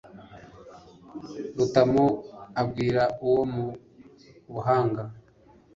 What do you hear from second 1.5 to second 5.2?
Rutamu abwira uwo mu Buhanga